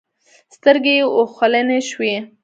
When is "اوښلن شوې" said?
1.17-2.13